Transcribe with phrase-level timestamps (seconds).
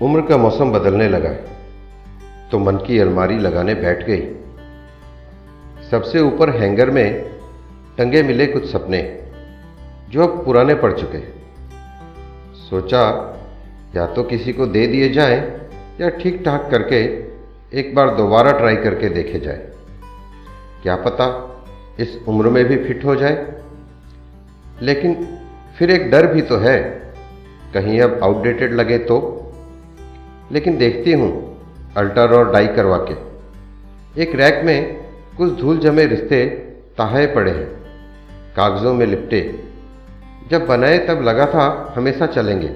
[0.00, 1.32] उम्र का मौसम बदलने लगा
[2.50, 4.22] तो मन की अलमारी लगाने बैठ गई।
[5.90, 7.30] सबसे ऊपर हैंगर में
[7.98, 9.00] टंगे मिले कुछ सपने,
[10.10, 11.20] जो अब पुराने पड़ चुके
[12.60, 13.02] सोचा,
[13.96, 15.40] या तो किसी को दे दिए जाएँ,
[16.00, 17.00] या ठीक ठाक करके
[17.78, 19.70] एक बार दोबारा ट्राई करके देखे जाए।
[20.82, 21.26] क्या पता
[22.00, 23.46] इस उम्र में भी फिट हो जाए।
[24.82, 25.14] लेकिन
[25.78, 26.78] फिर एक डर भी तो है,
[27.74, 29.20] कहीं अब आउटडेटेड लगे तो।
[30.52, 31.30] लेकिन देखती हूँ,
[31.96, 33.14] अल्टर और डाई करवा के।
[34.22, 34.96] एक रैक में
[35.36, 36.44] कुछ धूल जमे रिश्ते
[36.98, 37.66] ताहे पड़े हैं,
[38.56, 39.40] कागज़ों में लिपटे।
[40.50, 42.70] जब बनाए तब लगा था हमेशा चलेंगे,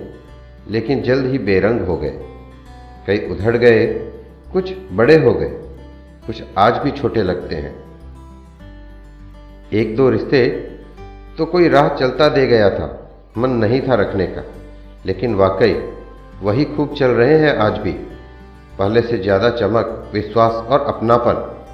[0.70, 2.18] लेकिन जल्द ही बेरंग हो गए।
[3.06, 3.86] कई उधड़ गए,
[4.52, 5.48] कुछ बड़े हो गए,
[6.26, 7.74] कुछ आज भी छोटे लगते हैं।
[9.72, 10.46] एक दो रिश्ते
[11.38, 12.88] तो कोई राह चलता दे गया था,
[13.38, 14.44] मन नहीं था रखने का,
[15.06, 15.72] लेकिन वाकई
[16.42, 17.92] वही खूब चल रहे हैं आज भी।
[18.78, 21.64] पहले से ज़्यादा चमक, विश्वास और अपनापन।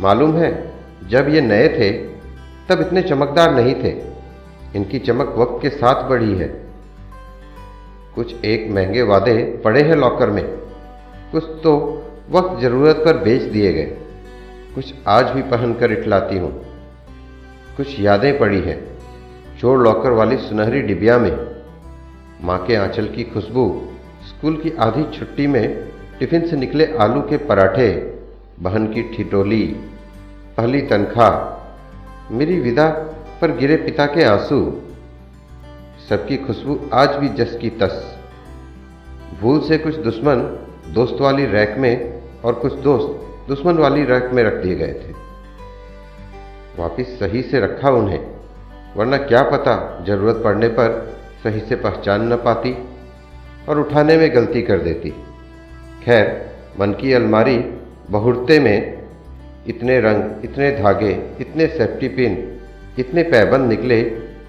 [0.00, 0.72] मालूम है,
[1.08, 1.90] जब ये नए थे,
[2.68, 3.90] तब इतने चमकदार नहीं थे।
[4.76, 6.48] इनकी चमक वक्त के साथ बढ़ी है।
[8.14, 10.44] कुछ एक महँगे वादे पड़े हैं लॉकर में।
[11.32, 11.76] कुछ तो
[12.30, 13.96] वक्त ज़रूरत पर बेच दिए गए।
[14.74, 16.52] कुछ आज भी पहनकर इटलाती हूँ।
[17.76, 18.78] कुछ यादें पड़ी हैं,
[19.60, 21.53] चोर लॉकर वाली सुनहरी डिबिया में।
[22.44, 23.92] माँ के आंचल की खुशबू,
[24.28, 28.18] स्कूल की आधी छुट्टी में टिफ़िन से निकले आलू के पराठे,
[28.60, 29.66] बहन की ठिटोली
[30.56, 32.88] पहली तनख्वाह, मेरी विदा
[33.40, 34.80] पर गिरे पिता के आँसू।
[36.08, 38.18] सबकी खुशबू आज भी जस की तस।
[39.40, 40.40] भूल से कुछ दुश्मन
[40.88, 45.12] दोस्त वाली रैक में और कुछ दोस्त दुश्मन वाली रैक में रख दिए गए थे।
[46.78, 48.26] वापिस सही से रखा उन्हें,
[48.96, 52.74] वरना क्या पता ज़रूरत पड़ने पर सही से पहचान न पाती
[53.68, 55.10] और उठाने में गलती कर देती।
[56.04, 56.50] खैर,
[56.80, 57.58] मन की अलमारी
[58.10, 59.02] बहुड़ते में
[59.66, 62.60] इतने रंग, इतने धागे, इतने सेफ्टी पिन
[62.98, 64.02] इतने पैबंद निकले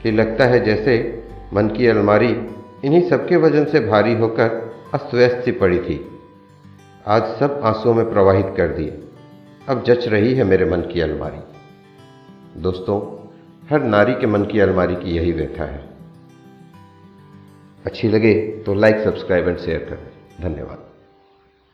[0.03, 1.23] कि लगता है जैसे
[1.53, 2.29] मन की अलमारी
[2.85, 6.19] इन्हीं सबके वज़न से भारी होकर अस्त व्यस्त सी पड़ी थी।
[7.07, 9.01] आज सब आंसुओं में प्रवाहित कर दिए।
[9.69, 11.41] अब जच रही है मेरे मन की अलमारी।
[12.61, 13.27] दोस्तों,
[13.69, 15.94] हर नारी के मन की अलमारी की यही व्यथा है।
[17.85, 18.33] अच्छी लगे
[18.65, 20.94] तो लाइक सब्सक्राइब एंड शेयर करें। धन्यवाद।